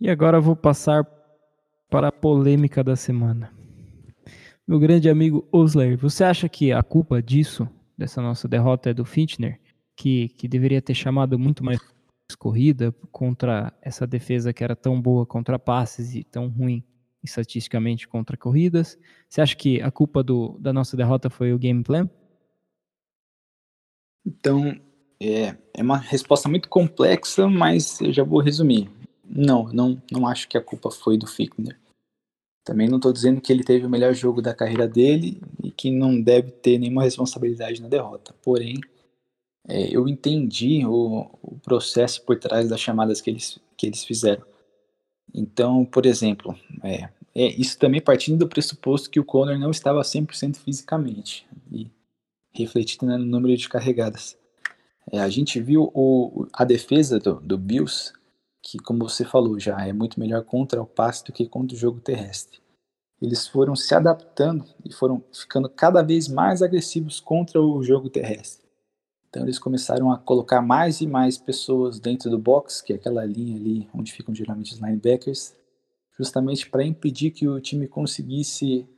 [0.00, 1.04] E agora eu vou passar
[1.90, 3.52] para a polêmica da semana.
[4.66, 9.04] Meu grande amigo Osler, você acha que a culpa disso, dessa nossa derrota, é do
[9.04, 9.58] Fitner,
[9.96, 11.78] que, que deveria ter chamado muito mais
[12.36, 16.84] corrida contra essa defesa que era tão boa contra passes e tão ruim
[17.22, 18.98] estatisticamente contra corridas?
[19.28, 22.08] Você acha que a culpa do, da nossa derrota foi o game plan?
[24.26, 24.78] Então,
[25.20, 28.90] é, é uma resposta muito complexa, mas eu já vou resumir.
[29.24, 31.78] Não, não, não acho que a culpa foi do Fickner.
[32.64, 35.90] Também não estou dizendo que ele teve o melhor jogo da carreira dele e que
[35.90, 38.34] não deve ter nenhuma responsabilidade na derrota.
[38.42, 38.78] Porém,
[39.68, 44.42] é, eu entendi o, o, processo por trás das chamadas que eles, que eles fizeram.
[45.34, 50.00] Então, por exemplo, é, é, isso também partindo do pressuposto que o Conor não estava
[50.00, 51.90] 100% fisicamente, e
[52.52, 54.38] refletindo né, no número de carregadas.
[55.12, 58.12] É, a gente viu o, a defesa do, do Bills,
[58.62, 61.78] que, como você falou já, é muito melhor contra o passe do que contra o
[61.78, 62.58] jogo terrestre.
[63.20, 68.67] Eles foram se adaptando e foram ficando cada vez mais agressivos contra o jogo terrestre.
[69.28, 73.24] Então eles começaram a colocar mais e mais pessoas dentro do box, que é aquela
[73.24, 75.54] linha ali onde ficam geralmente os linebackers,
[76.18, 78.88] justamente para impedir que o time conseguisse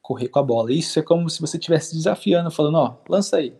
[0.00, 0.72] correr com a bola.
[0.72, 3.56] Isso é como se você estivesse desafiando, falando, ó, oh, lança aí.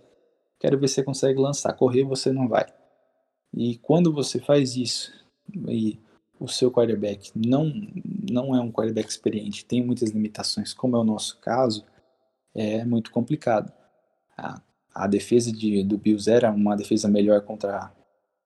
[0.59, 1.73] Quero ver se você consegue lançar.
[1.75, 2.67] Correr você não vai.
[3.53, 5.13] E quando você faz isso
[5.69, 5.99] e
[6.39, 7.73] o seu quarterback não
[8.31, 11.85] não é um quarterback experiente, tem muitas limitações, como é o nosso caso,
[12.55, 13.73] é muito complicado.
[14.37, 14.61] A,
[14.97, 17.93] a defesa de, do Bills era uma defesa melhor contra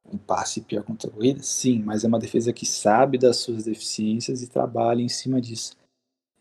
[0.05, 1.41] um passe pior contra a corrida?
[1.45, 5.77] Sim, mas é uma defesa que sabe das suas deficiências e trabalha em cima disso.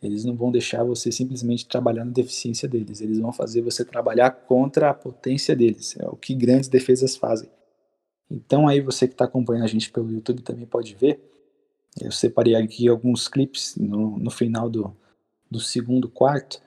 [0.02, 4.32] Eles não vão deixar você simplesmente trabalhar na deficiência deles, eles vão fazer você trabalhar
[4.32, 5.96] contra a potência deles.
[6.00, 7.50] É o que grandes defesas fazem.
[8.32, 11.22] Então aí você que está acompanhando a gente pelo YouTube também pode ver.
[12.02, 14.96] Eu separei aqui alguns clipes no, no final do,
[15.52, 16.60] do segundo quarto.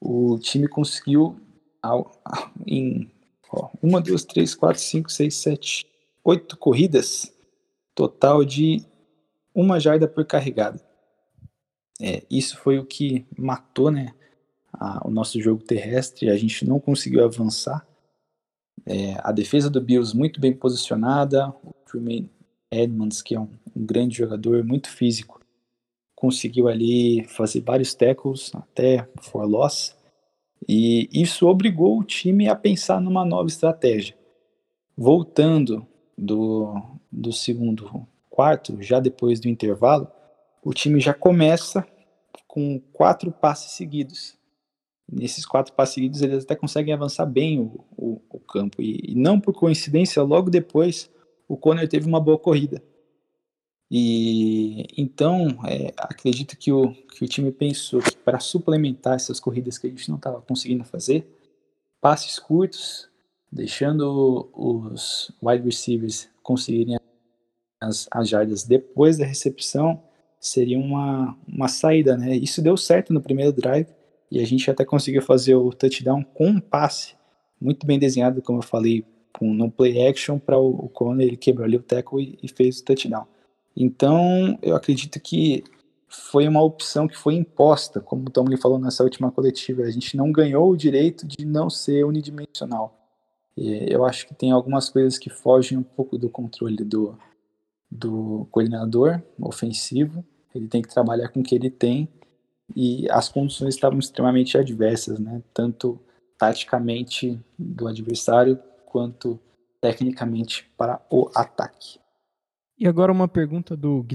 [0.00, 1.38] O time conseguiu
[2.66, 3.10] em
[3.52, 5.86] ó, uma, duas, três, quatro, cinco, seis, sete,
[6.24, 7.32] oito corridas,
[7.94, 8.84] total de
[9.54, 10.80] uma jarda por carregada.
[12.00, 14.14] É, isso foi o que matou né,
[14.72, 17.86] a, o nosso jogo terrestre, a gente não conseguiu avançar.
[18.86, 22.30] É, a defesa do Bills muito bem posicionada, o Tremaine
[22.70, 25.40] Edmonds, que é um, um, grande jogador, muito físico,
[26.14, 29.96] conseguiu ali fazer vários tackles até for loss,
[30.66, 34.16] e isso obrigou o time a pensar numa nova estratégia.
[34.96, 36.74] Voltando do,
[37.10, 40.08] do segundo quarto, já depois do intervalo,
[40.64, 41.86] o time já começa
[42.46, 44.36] com quatro passes seguidos.
[45.10, 48.82] Nesses quatro passes seguidos, eles até conseguem avançar bem o, o, o campo.
[48.82, 51.10] E, e, não por coincidência, logo depois,
[51.46, 52.82] o Conner teve uma boa corrida.
[53.90, 59.78] E então, é, acredito que o, que o time pensou que para suplementar essas corridas
[59.78, 61.26] que a gente não estava conseguindo fazer,
[62.00, 63.08] passes curtos,
[63.50, 66.98] deixando os wide receivers conseguirem
[67.80, 70.02] as, as jardas depois da recepção,
[70.38, 72.36] seria uma, uma saída, né?
[72.36, 73.88] Isso deu certo no primeiro drive
[74.30, 77.16] e a gente até conseguiu fazer o touchdown com um passe
[77.60, 81.36] muito bem desenhado, como eu falei, com no play action para o, o Conner, ele
[81.36, 83.26] quebrou ali o tackle e, e fez o touchdown.
[83.80, 85.62] Então, eu acredito que
[86.08, 89.82] foi uma opção que foi imposta, como o Tomlin falou nessa última coletiva.
[89.82, 92.98] A gente não ganhou o direito de não ser unidimensional.
[93.56, 97.16] E eu acho que tem algumas coisas que fogem um pouco do controle do,
[97.88, 102.08] do coordenador ofensivo, ele tem que trabalhar com o que ele tem
[102.74, 105.40] e as condições estavam extremamente adversas, né?
[105.54, 106.00] Tanto
[106.36, 109.38] taticamente do adversário quanto
[109.80, 112.00] tecnicamente para o ataque.
[112.78, 114.06] E agora uma pergunta do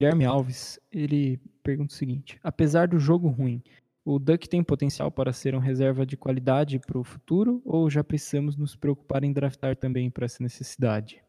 [0.00, 0.80] Guilherme Alves.
[0.90, 3.62] Ele pergunta o seguinte: apesar do jogo ruim,
[4.04, 8.02] o Duck tem potencial para ser um reserva de qualidade para o futuro ou já
[8.02, 11.22] precisamos nos preocupar em draftar também para essa necessidade?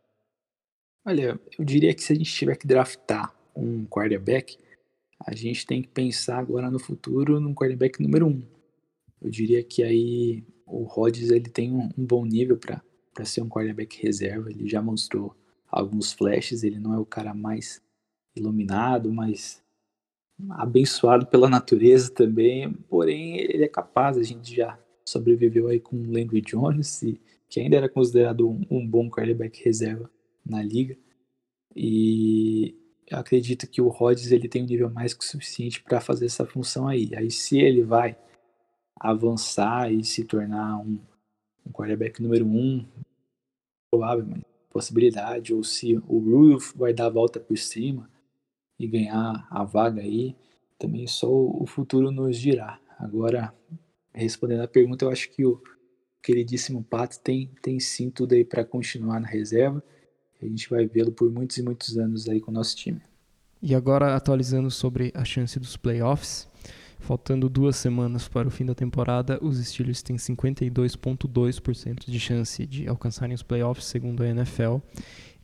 [1.05, 4.57] Olha, eu diria que se a gente tiver que draftar um quarterback,
[5.19, 8.41] a gente tem que pensar agora no futuro num quarterback número um.
[9.21, 13.49] Eu diria que aí o Rodgers ele tem um, um bom nível para ser um
[13.49, 14.49] quarterback reserva.
[14.49, 15.35] Ele já mostrou
[15.71, 16.63] alguns flashes.
[16.63, 17.81] Ele não é o cara mais
[18.35, 19.61] iluminado, mais
[20.51, 22.71] abençoado pela natureza também.
[22.71, 24.17] Porém, ele é capaz.
[24.17, 27.01] A gente já sobreviveu aí com o Landry Jones,
[27.47, 30.09] que ainda era considerado um, um bom quarterback reserva
[30.45, 30.97] na liga.
[31.75, 32.75] E
[33.07, 36.45] eu acredito que o Rodgers ele tem um nível mais que suficiente para fazer essa
[36.45, 37.09] função aí.
[37.15, 38.15] Aí se ele vai
[38.99, 40.99] avançar e se tornar um,
[41.65, 42.85] um quarterback número um,
[43.89, 48.09] provável, mas possibilidade, ou se o Rudolph vai dar a volta por cima
[48.77, 50.35] e ganhar a vaga aí,
[50.77, 52.79] também só o futuro nos dirá.
[52.97, 53.53] Agora,
[54.13, 55.61] respondendo a pergunta, eu acho que o
[56.21, 59.83] queridíssimo Pato tem, tem sim tudo aí para continuar na reserva.
[60.41, 63.01] A gente vai vê-lo por muitos e muitos anos aí com o nosso time.
[63.61, 66.47] E agora, atualizando sobre a chance dos playoffs,
[66.99, 72.87] faltando duas semanas para o fim da temporada, os Steelers têm 52,2% de chance de
[72.87, 74.77] alcançarem os playoffs, segundo a NFL.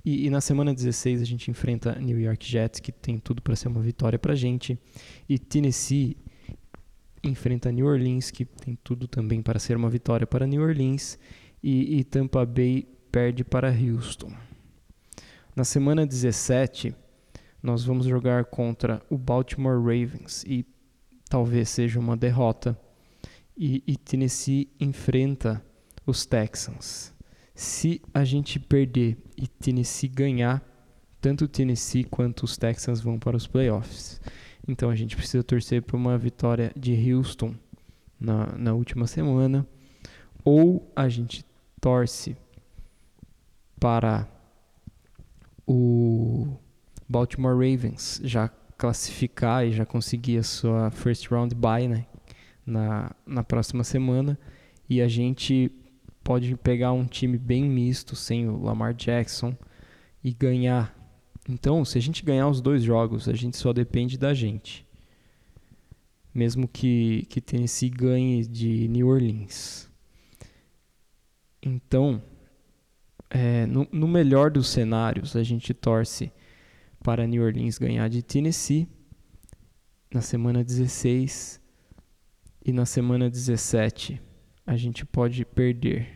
[0.04, 3.56] E, e, na semana 16 a gente enfrenta New York Jets, que tem tudo para
[3.56, 4.78] ser uma vitória para a gente.
[5.28, 6.15] E Tennessee
[7.24, 11.18] enfrenta New Orleans, que tem tudo também para ser uma vitória para New Orleans.
[11.63, 14.32] E, e Tampa Bay perde para Houston.
[15.56, 16.94] Na semana 17,
[17.63, 20.63] nós vamos jogar contra o Baltimore Ravens e
[21.29, 22.77] talvez seja uma derrota.
[23.57, 25.63] E, e Tennessee enfrenta
[26.05, 27.13] os Texans.
[27.53, 30.61] Se a gente perder e Tennessee ganhar,
[31.21, 34.19] tanto Tennessee quanto os Texans vão para os playoffs.
[34.67, 37.55] Então a gente precisa torcer por uma vitória de Houston
[38.19, 39.65] na, na última semana.
[40.43, 41.45] Ou a gente
[41.79, 42.35] torce
[43.79, 44.27] para
[45.65, 46.57] o
[47.07, 52.05] Baltimore Ravens já classificar e já conseguir a sua first round bye né,
[52.65, 54.38] na, na próxima semana.
[54.89, 55.71] E a gente
[56.23, 59.55] pode pegar um time bem misto, sem o Lamar Jackson,
[60.23, 60.93] e ganhar.
[61.47, 64.85] Então, se a gente ganhar os dois jogos, a gente só depende da gente.
[66.33, 69.89] Mesmo que, que Tennessee ganhe de New Orleans.
[71.61, 72.21] Então,
[73.29, 76.31] é, no, no melhor dos cenários, a gente torce
[77.06, 78.88] para New Orleans ganhar de Tennessee
[80.12, 81.62] na semana 16
[82.65, 84.20] e na semana 17
[84.65, 86.08] a gente pode perder.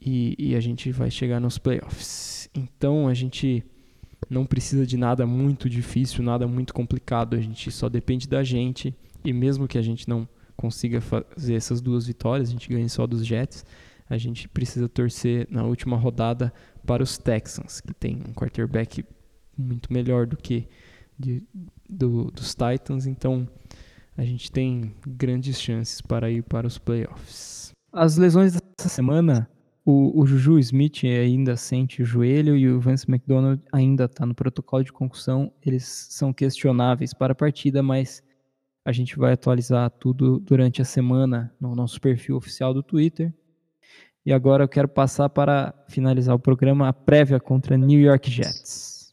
[0.00, 2.50] E, e, a gente vai chegar nos playoffs.
[2.52, 3.62] Então a gente
[4.28, 7.36] não precisa de nada muito difícil, nada muito complicado.
[7.36, 8.92] A gente só depende da gente.
[9.24, 13.06] E mesmo que a gente não consiga fazer essas duas vitórias, a gente ganhe só
[13.06, 13.64] dos Jets,
[14.08, 16.52] a gente precisa torcer na última rodada
[16.90, 19.04] para os Texans, que tem um quarterback
[19.56, 20.66] muito melhor do que
[21.16, 21.40] de,
[21.88, 23.06] do, dos Titans.
[23.06, 23.48] Então
[24.16, 27.70] a gente tem grandes chances para ir para os playoffs.
[27.92, 29.48] As lesões dessa semana,
[29.84, 34.34] o, o Juju Smith ainda sente o joelho e o Vance McDonald ainda está no
[34.34, 35.52] protocolo de concussão.
[35.64, 38.20] Eles são questionáveis para a partida, mas
[38.84, 43.32] a gente vai atualizar tudo durante a semana no nosso perfil oficial do Twitter.
[44.30, 49.12] E agora eu quero passar para finalizar o programa a prévia contra New York Jets.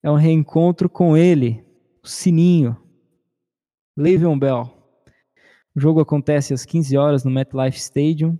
[0.00, 1.64] É um reencontro com ele,
[2.04, 2.76] o Sininho,
[3.96, 4.72] Le'Veon Bell.
[5.74, 8.38] O jogo acontece às 15 horas no MetLife Stadium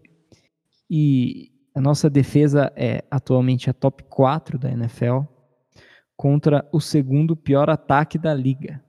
[0.88, 5.22] e a nossa defesa é atualmente a top 4 da NFL
[6.16, 8.80] contra o segundo pior ataque da liga.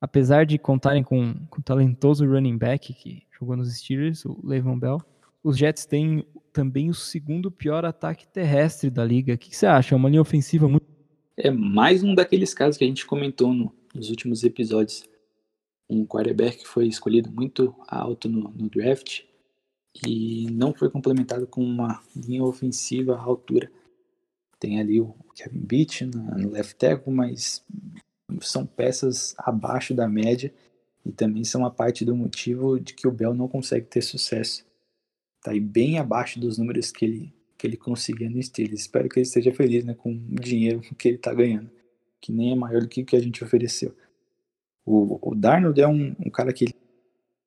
[0.00, 5.00] Apesar de contarem com, o talentoso running back que jogou nos Steelers, o Le'Veon Bell,
[5.44, 9.34] os Jets têm também o segundo pior ataque terrestre da liga.
[9.34, 9.94] O que você acha?
[9.94, 10.86] É uma linha ofensiva muito.
[11.36, 15.08] É mais um daqueles casos que a gente comentou no, nos últimos episódios
[15.88, 19.22] um quarterback que foi escolhido muito alto no, no draft
[20.06, 23.70] e não foi complementado com uma linha ofensiva à altura.
[24.58, 27.64] Tem ali o Kevin Beach no left tackle, mas
[28.40, 30.52] são peças abaixo da média
[31.04, 34.64] e também são a parte do motivo de que o Bell não consegue ter sucesso.
[35.42, 38.80] Tá aí bem abaixo dos números que ele, que ele conseguia no Steelers.
[38.80, 41.70] Espero que ele esteja feliz né, com o dinheiro que ele está ganhando,
[42.20, 43.94] que nem é maior do que o que a gente ofereceu.
[44.84, 46.74] O, o Darnold é um, um cara que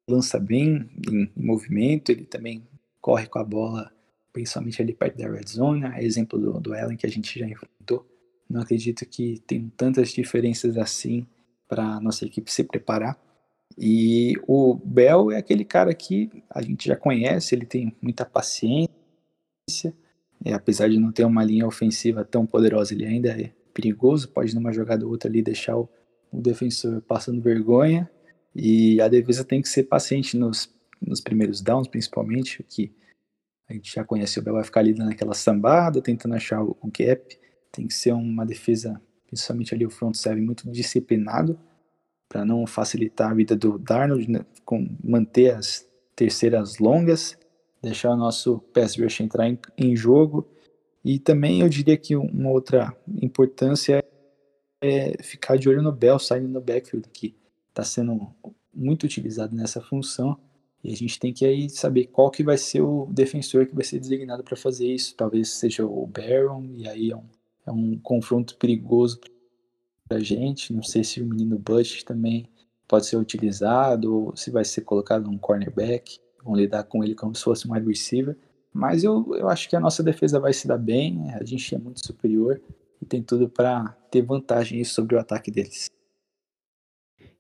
[0.08, 2.68] lança bem em, em, movimento, ele também
[3.00, 3.92] corre com a bola,
[4.32, 6.04] principalmente ali perto da red zone, né?
[6.04, 8.08] exemplo do, do Allen que a gente já enfrentou.
[8.50, 11.26] Não acredito que tem tantas diferenças assim
[11.68, 13.18] para nossa equipe se preparar.
[13.78, 18.90] E o Bell é aquele cara que a gente já conhece, ele tem muita paciência,
[20.54, 24.72] apesar de não ter uma linha ofensiva tão poderosa, ele ainda é perigoso, pode numa
[24.72, 25.90] jogada ou outra ali deixar o
[26.34, 28.10] o defensor passando vergonha
[28.56, 30.70] e a defesa tem que ser paciente nos,
[31.00, 32.92] nos primeiros downs, principalmente, que
[33.70, 37.40] a gente já conhece, o Bel vai ficar ali naquela sambada, tentando achar o, gap,
[37.72, 41.58] tem que ser uma defesa, principalmente ali o front seven, muito disciplinado,
[42.34, 47.38] para não facilitar a vida do Darnold, né, com manter as terceiras longas,
[47.80, 50.48] deixar o nosso pass rush entrar em, em jogo,
[51.06, 54.04] e também eu diria que uma outra importância
[54.82, 57.36] é ficar de olho no Bell saindo no backfield, que
[57.70, 58.34] está sendo
[58.74, 60.36] muito utilizado nessa função.
[60.84, 63.84] E a gente tem que aí saber qual que vai ser o defensor que vai
[63.84, 65.16] ser designado para fazer isso.
[65.16, 67.26] Talvez seja o Baron, e aí é um,
[67.68, 69.33] é um confronto perigoso para
[70.10, 70.74] a gente.
[70.74, 72.50] Não sei se o menino Butch também
[72.88, 77.34] pode ser utilizado, ou se vai ser colocado um cornerback, vão lidar com ele como
[77.36, 78.38] se fosse um wide receiver.
[78.74, 81.78] Mas eu, eu acho que a nossa defesa vai se dar bem, a gente é
[81.78, 82.62] muito superior
[83.02, 85.90] e tem tudo para ter vantagem sobre o ataque deles.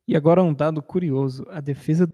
[0.07, 2.11] E agora um dado curioso: a defesa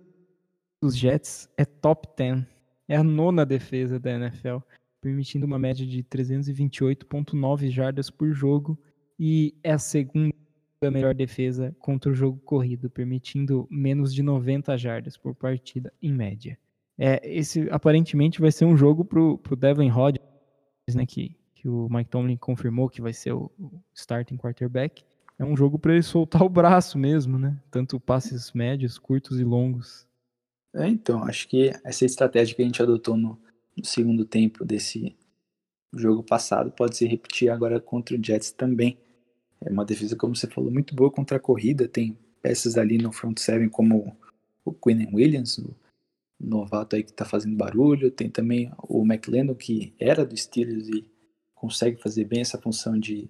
[0.81, 2.45] dos Jets é top 10.
[2.87, 4.57] É a nona defesa da NFL,
[5.01, 8.79] permitindo uma média de 328,9 jardas por jogo
[9.19, 10.33] e é a segunda
[10.89, 16.57] melhor defesa contra o jogo corrido, permitindo menos de 90 jardas por partida em média.
[16.97, 20.23] É, esse aparentemente vai ser um jogo pro, pro Devin Rodgers,
[20.95, 25.03] né, que, que o Mike Tomlin confirmou que vai ser o, o starting quarterback.
[25.37, 27.57] É um jogo para ele soltar o braço mesmo, né?
[27.69, 30.07] Tanto passes médios, curtos e longos.
[30.73, 33.37] É, então, acho que essa estratégia que a gente adotou no,
[33.75, 35.15] no segundo tempo desse
[35.93, 38.97] jogo passado pode se repetir agora contra o Jets também.
[39.61, 41.87] É uma defesa, como você falou, muito boa contra a corrida.
[41.87, 44.15] Tem peças ali no front seven como
[44.63, 45.75] o Quinn Williams, o
[46.39, 48.11] novato aí que está fazendo barulho.
[48.11, 51.05] Tem também o McLendon, que era do Steelers e
[51.53, 53.29] consegue fazer bem essa função de,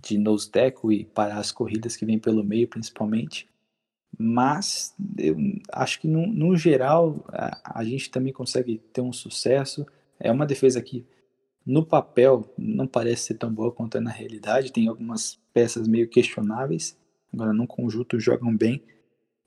[0.00, 3.46] de nose tackle e parar as corridas que vêm pelo meio, principalmente.
[4.18, 5.36] Mas eu
[5.72, 9.86] acho que, no, no geral, a, a gente também consegue ter um sucesso.
[10.18, 11.04] É uma defesa que
[11.64, 14.72] no papel não parece ser tão boa quanto é na realidade.
[14.72, 16.96] Tem algumas peças meio questionáveis.
[17.32, 18.82] Agora, no conjunto, jogam bem.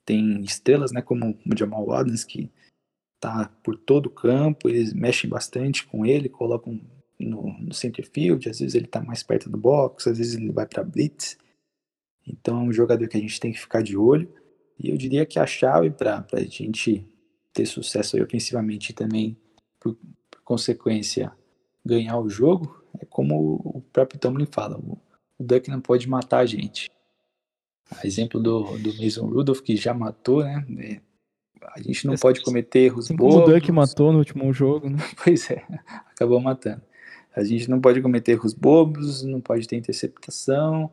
[0.04, 2.50] Tem estrelas, né, como o Jamal Adams, que
[3.20, 4.68] tá por todo o campo.
[4.68, 6.80] Eles mexem bastante com ele, colocam
[7.18, 8.48] no, no center field.
[8.48, 11.36] Às vezes ele está mais perto do box, às vezes ele vai para blitz.
[12.26, 14.32] Então, é um jogador que a gente tem que ficar de olho.
[14.78, 17.06] E eu diria que a chave para a gente
[17.52, 19.36] ter sucesso ofensivamente e também,
[19.80, 19.96] por,
[20.30, 21.32] por consequência,
[21.86, 24.98] ganhar o jogo, é como o próprio Tomlin fala, o,
[25.38, 26.90] Duck não pode matar a gente.
[27.90, 30.66] A exemplo do, do Mason Rudolph, que já matou, né?
[30.78, 31.00] É,
[31.74, 33.36] a gente não pode cometer erros assim bobos.
[33.36, 34.98] o Duck matou no último jogo, né?
[35.22, 35.64] Pois é,
[36.10, 36.82] acabou matando.
[37.34, 40.90] A gente não pode cometer erros bobos, não pode ter interceptação.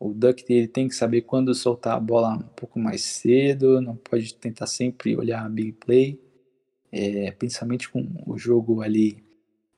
[0.00, 3.94] O Duck ele tem que saber quando soltar a bola um pouco mais cedo, não
[3.94, 6.20] pode tentar sempre olhar a big play,
[6.90, 9.25] é, principalmente com o jogo ali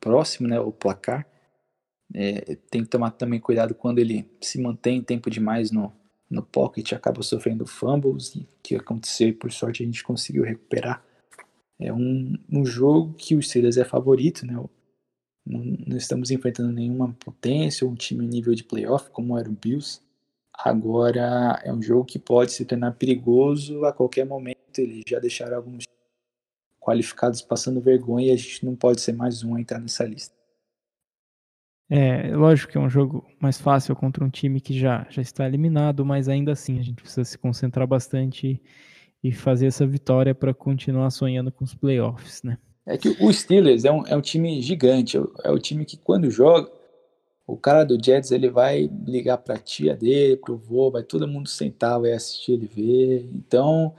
[0.01, 1.27] próximo, né, o placar.
[2.15, 5.93] É, tem que tomar também cuidado quando ele se mantém tempo demais no,
[6.31, 11.05] no pocket, acaba sofrendo fumbles, que aconteceu e por sorte a gente conseguiu recuperar.
[11.79, 14.55] É um, um jogo que o Steelers é favorito, né?
[15.47, 19.53] Não, não estamos enfrentando nenhuma potência ou um time nível de playoff como era o
[19.53, 20.01] Bills.
[20.53, 24.79] Agora é um jogo que pode se tornar perigoso a qualquer momento.
[24.79, 25.85] Eles já deixaram alguns
[26.89, 30.35] qualificados passando vergonha e a gente não pode ser mais um a entrar nessa lista.
[31.91, 35.47] É, lógico que é um jogo mais fácil contra um time que já, já está
[35.47, 38.61] eliminado, mas ainda assim a gente precisa se concentrar bastante
[39.23, 42.57] e, fazer essa vitória para continuar sonhando com os playoffs, né?
[42.87, 46.31] É que o Steelers é um, é um time gigante, é o time que quando
[46.31, 46.71] joga,
[47.47, 51.29] o cara do Jets ele vai ligar para a tia dele, pro vô, vai todo
[51.29, 53.29] mundo sentar, vai assistir ele ver.
[53.35, 53.95] Então,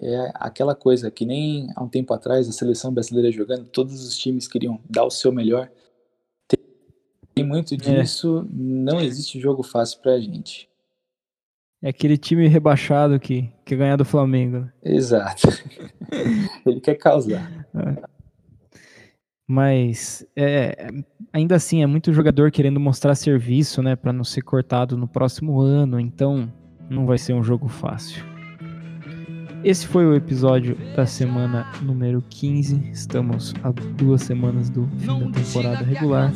[0.00, 4.16] é aquela coisa que nem há um tempo atrás a seleção brasileira jogando, todos os
[4.16, 5.70] times queriam dar o seu melhor.
[7.34, 7.76] Tem muito é.
[7.76, 8.48] disso, é.
[8.52, 10.68] não existe jogo fácil pra gente.
[11.82, 14.60] É aquele time rebaixado que quer ganhar do Flamengo.
[14.60, 14.72] Né?
[14.82, 15.48] Exato.
[16.66, 17.66] Ele quer causar.
[17.74, 18.02] É.
[19.46, 20.88] Mas é,
[21.32, 25.60] ainda assim é muito jogador querendo mostrar serviço, né, para não ser cortado no próximo
[25.60, 25.98] ano.
[25.98, 26.52] Então
[26.90, 28.29] não vai ser um jogo fácil.
[29.62, 32.90] Esse foi o episódio da semana número 15.
[32.92, 36.32] Estamos a duas semanas do fim da temporada regular.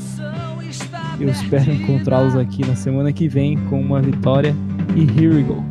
[1.19, 4.55] Eu espero encontrá-los aqui na semana que vem com uma vitória
[4.95, 5.65] e here we go.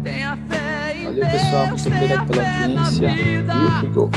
[1.03, 3.07] Valeu pessoal, muito obrigado pela audiência.
[3.07, 3.43] Here
[3.83, 4.09] we go.